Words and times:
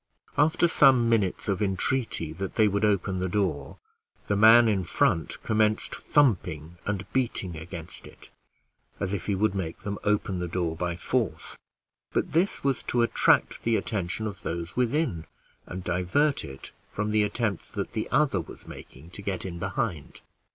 After 0.35 0.67
some 0.67 1.07
minutes 1.09 1.47
of 1.47 1.61
entreaty 1.61 2.33
that 2.33 2.55
they 2.55 2.67
would 2.67 2.83
open 2.83 3.19
the 3.19 3.29
door, 3.29 3.77
the 4.25 4.35
man 4.35 4.67
in 4.67 4.83
front 4.83 5.39
commenced 5.43 5.93
thumping 5.93 6.79
and 6.87 7.05
beating 7.13 7.55
against 7.55 8.07
it, 8.07 8.31
as 8.99 9.13
if 9.13 9.27
he 9.27 9.35
would 9.35 9.53
make 9.53 9.81
them 9.81 9.99
open 10.03 10.39
the 10.39 10.47
door 10.47 10.75
by 10.75 10.95
force; 10.95 11.55
but 12.13 12.31
this 12.31 12.63
was 12.63 12.81
to 12.81 13.03
attract 13.03 13.61
the 13.61 13.75
attention 13.75 14.25
of 14.25 14.41
those 14.41 14.75
within, 14.75 15.27
and 15.67 15.83
divert 15.83 16.43
it 16.43 16.71
from 16.89 17.11
the 17.11 17.21
attempts 17.21 17.69
that 17.71 17.91
the 17.91 18.09
other 18.09 18.41
was 18.41 18.65
making 18.67 19.11
to 19.11 19.21
get 19.21 19.45
in 19.45 19.59
behind. 19.59 20.21